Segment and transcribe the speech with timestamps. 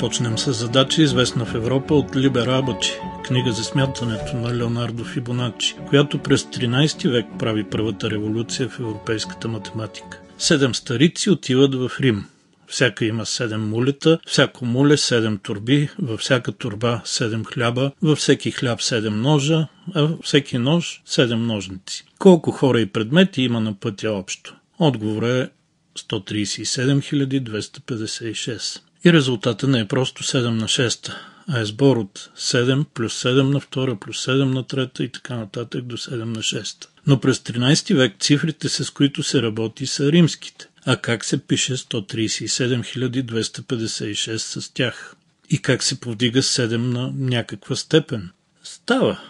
[0.00, 2.92] започнем с задача, известна в Европа от Либер Абачи,
[3.24, 9.48] книга за смятането на Леонардо Фибоначи, която през 13 век прави първата революция в европейската
[9.48, 10.20] математика.
[10.38, 12.24] Седем старици отиват в Рим.
[12.66, 18.50] Всяка има седем мулета, всяко муле седем турби, във всяка турба седем хляба, във всеки
[18.50, 22.04] хляб седем ножа, а във всеки нож седем ножници.
[22.18, 24.56] Колко хора и предмети има на пътя общо?
[24.78, 25.50] Отговор е
[25.98, 28.80] 137 256.
[29.04, 31.14] И резултата не е просто 7 на 6,
[31.48, 35.36] а е сбор от 7 плюс 7 на 2 плюс 7 на 3 и така
[35.36, 36.86] нататък до 7 на 6.
[37.06, 40.68] Но през 13 век цифрите, с които се работи, са римските.
[40.86, 45.16] А как се пише 137 256 с тях?
[45.50, 48.30] И как се повдига 7 на някаква степен?
[48.62, 49.20] Става,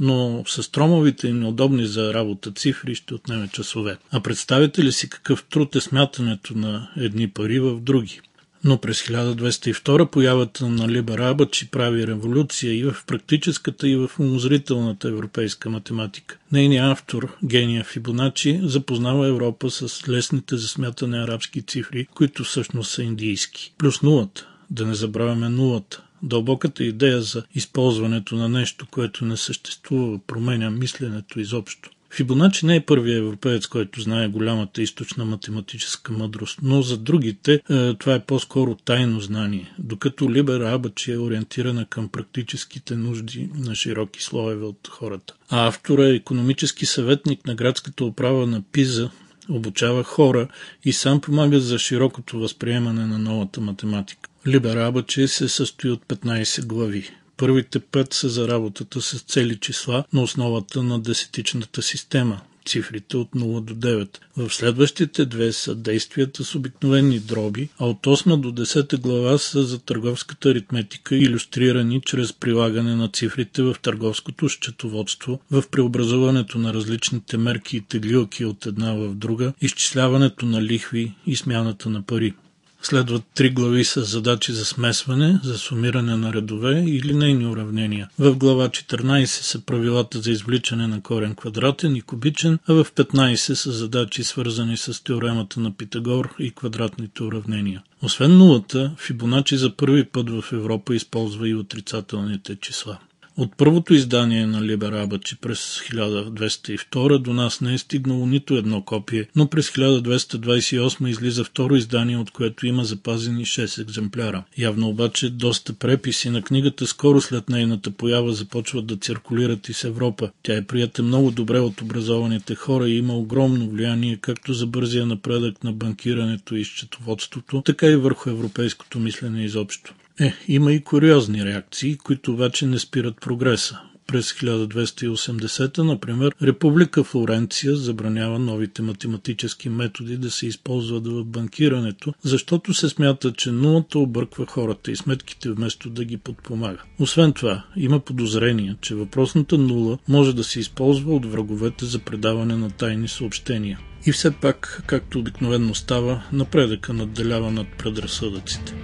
[0.00, 3.96] но с тромовите и неудобни за работа цифри ще отнеме часове.
[4.10, 8.20] А представете ли си какъв труд е смятането на едни пари в други?
[8.64, 15.08] Но през 1202 появата на Либер Абачи прави революция и в практическата и в умозрителната
[15.08, 16.38] европейска математика.
[16.52, 23.02] Нейният автор, гения Фибоначи, запознава Европа с лесните за смятане арабски цифри, които всъщност са
[23.02, 23.74] индийски.
[23.78, 24.48] Плюс нулата.
[24.70, 26.02] Да не забравяме нулата.
[26.22, 31.90] Дълбоката идея за използването на нещо, което не съществува, променя мисленето изобщо.
[32.10, 37.94] Фибоначи не е първият европеец, който знае голямата източна математическа мъдрост, но за другите е,
[37.94, 44.22] това е по-скоро тайно знание, докато Либер Абачи е ориентирана към практическите нужди на широки
[44.22, 45.34] слоеве от хората.
[45.50, 49.10] А автора е економически съветник на градската управа на Пиза,
[49.48, 50.48] обучава хора
[50.84, 54.28] и сам помага за широкото възприемане на новата математика.
[54.46, 57.10] Либер Абачи се състои от 15 глави.
[57.38, 63.30] Първите пет са за работата с цели числа на основата на десетичната система, цифрите от
[63.30, 64.08] 0 до 9.
[64.36, 69.62] В следващите две са действията с обикновени дроби, а от 8 до 10 глава са
[69.62, 77.36] за търговската аритметика, иллюстрирани чрез прилагане на цифрите в търговското счетоводство, в преобразуването на различните
[77.36, 82.34] мерки и теглилки от една в друга, изчисляването на лихви и смяната на пари.
[82.82, 88.08] Следват три глави с задачи за смесване, за сумиране на редове и линейни уравнения.
[88.18, 93.54] В глава 14 са правилата за извличане на корен квадратен и кубичен, а в 15
[93.54, 97.82] са задачи свързани с теоремата на Питагор и квадратните уравнения.
[98.02, 102.98] Освен нулата, Фибоначи за първи път в Европа използва и отрицателните числа.
[103.38, 108.82] От първото издание на Либер Абачи през 1202 до нас не е стигнало нито едно
[108.82, 114.44] копие, но през 1228 излиза второ издание, от което има запазени 6 екземпляра.
[114.58, 119.84] Явно обаче доста преписи на книгата скоро след нейната поява започват да циркулират и с
[119.84, 120.30] Европа.
[120.42, 125.06] Тя е прията много добре от образованите хора и има огромно влияние както за бързия
[125.06, 129.94] напредък на банкирането и счетоводството, така и върху европейското мислене изобщо.
[130.20, 133.78] Е, има и куриозни реакции, които обаче не спират прогреса.
[134.06, 142.74] През 1280, например, Република Флоренция забранява новите математически методи да се използват в банкирането, защото
[142.74, 146.82] се смята, че нулата обърква хората и сметките вместо да ги подпомага.
[146.98, 152.56] Освен това, има подозрение, че въпросната нула може да се използва от враговете за предаване
[152.56, 153.78] на тайни съобщения.
[154.06, 158.74] И все пак, както обикновенно става, напредъка надделява над предразсъдъците.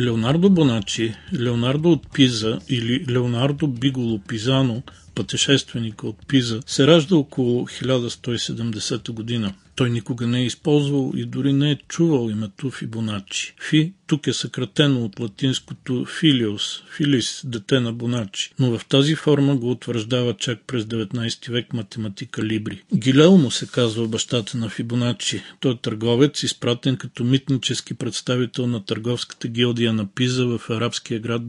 [0.00, 4.82] Леонардо Боначи, Леонардо от Пиза или Леонардо Биголо Пизано,
[5.14, 9.54] пътешественика от Пиза, се ражда около 1170 година.
[9.74, 13.54] Той никога не е използвал и дори не е чувал името Фибоначи.
[13.60, 19.56] Фи тук е съкратено от латинското филиос, филис, дете на Боначи, но в тази форма
[19.56, 22.82] го утвърждава чак през 19 век математика Либри.
[22.94, 25.42] Гилел му се казва бащата на Фибоначи.
[25.60, 31.42] Той е търговец, изпратен като митнически представител на търговската гилдия на Пиза в арабския град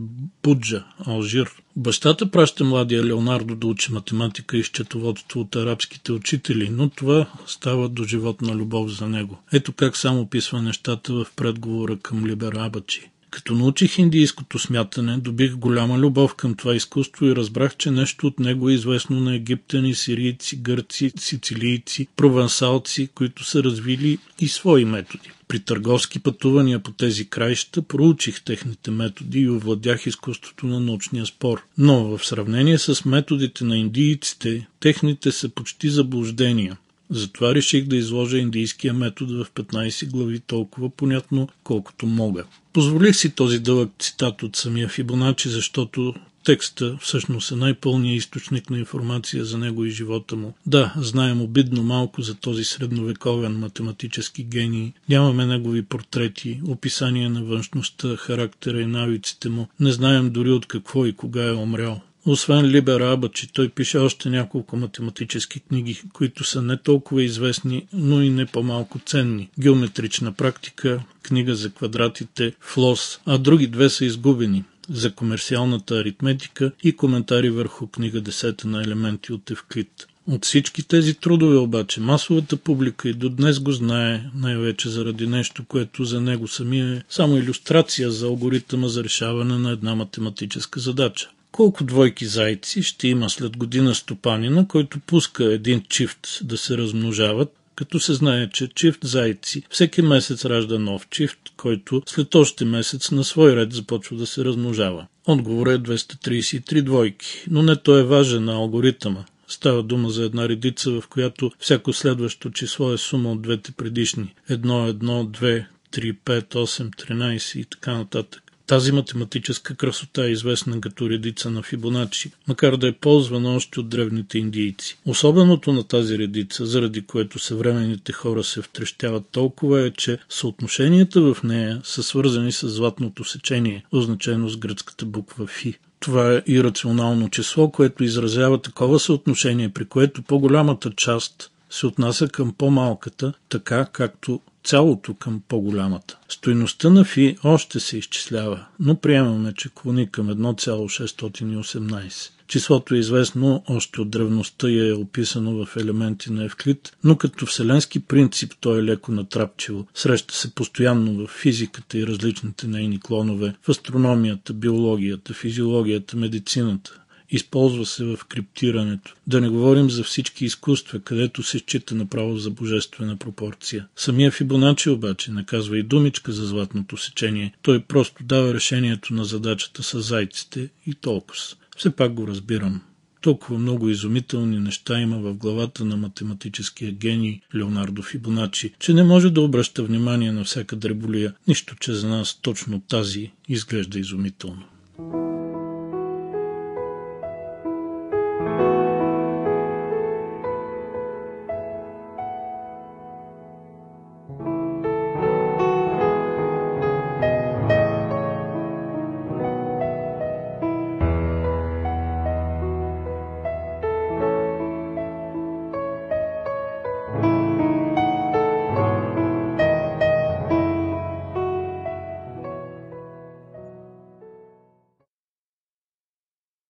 [0.43, 1.49] Буджа, Алжир.
[1.75, 7.89] Бащата праща младия Леонардо да учи математика и счетоводство от арабските учители, но това става
[7.89, 9.39] до животна любов за него.
[9.53, 13.09] Ето как само описва нещата в предговора към Либер Абачи.
[13.31, 18.39] Като научих индийското смятане, добих голяма любов към това изкуство и разбрах, че нещо от
[18.39, 25.31] него е известно на египтяни, сирийци, гърци, сицилийци, провансалци, които са развили и свои методи.
[25.47, 31.63] При търговски пътувания по тези краища проучих техните методи и овладях изкуството на научния спор.
[31.77, 36.77] Но в сравнение с методите на индийците, техните са почти заблуждения.
[37.09, 42.43] Затова реших да изложа индийския метод в 15 глави толкова понятно, колкото мога.
[42.73, 46.13] Позволих си този дълъг цитат от самия Фибоначи, защото
[46.43, 50.53] текста всъщност е най-пълният източник на информация за него и живота му.
[50.65, 54.93] Да, знаем обидно малко за този средновековен математически гений.
[55.09, 59.67] Нямаме негови портрети, описания на външността, характера и навиците му.
[59.79, 62.01] Не знаем дори от какво и кога е умрял.
[62.25, 68.21] Освен Либер Абачи, той пише още няколко математически книги, които са не толкова известни, но
[68.21, 69.49] и не по-малко ценни.
[69.59, 76.95] Геометрична практика, книга за квадратите, флос, а други две са изгубени за комерциалната аритметика и
[76.95, 80.07] коментари върху книга 10 на елементи от Евклид.
[80.27, 85.65] От всички тези трудове обаче масовата публика и до днес го знае най-вече заради нещо,
[85.67, 91.29] което за него самия е само иллюстрация за алгоритъма за решаване на една математическа задача.
[91.51, 97.55] Колко двойки зайци ще има след година стопанина, който пуска един чифт да се размножават,
[97.75, 103.11] като се знае, че чифт зайци всеки месец ражда нов чифт, който след още месец
[103.11, 105.07] на свой ред започва да се размножава.
[105.27, 109.25] Отговорът е 233 двойки, но не той е важен на алгоритъма.
[109.47, 114.33] Става дума за една редица, в която всяко следващо число е сума от двете предишни.
[114.49, 118.43] 1, 1, 2, 3, 5, 8, 13 и така нататък.
[118.69, 123.89] Тази математическа красота е известна като редица на Фибоначи, макар да е ползвана още от
[123.89, 124.97] древните индийци.
[125.05, 131.43] Особеното на тази редица, заради което съвременните хора се втрещяват толкова е, че съотношенията в
[131.43, 135.79] нея са свързани с златното сечение, означено с гръцката буква Фи.
[135.99, 142.53] Това е ирационално число, което изразява такова съотношение, при което по-голямата част се отнася към
[142.53, 146.17] по-малката, така както цялото към по-голямата.
[146.29, 152.31] Стойността на фи още се изчислява, но приемаме, че клони към 1,618.
[152.47, 157.45] Числото е известно още от древността и е описано в елементи на Евклид, но като
[157.45, 159.87] вселенски принцип той е леко натрапчиво.
[159.93, 166.99] Среща се постоянно в физиката и различните нейни клонове, в астрономията, биологията, физиологията, медицината.
[167.31, 169.15] Използва се в криптирането.
[169.27, 173.87] Да не говорим за всички изкуства, където се счита направо за божествена пропорция.
[173.95, 177.53] Самия Фибоначи обаче наказва и думичка за златното сечение.
[177.61, 181.39] Той просто дава решението на задачата с зайците и толкова.
[181.77, 182.81] Все пак го разбирам.
[183.21, 189.29] Толкова много изумителни неща има в главата на математическия гений Леонардо Фибоначи, че не може
[189.29, 194.63] да обръща внимание на всяка дреболия, нищо, че за нас точно тази изглежда изумително.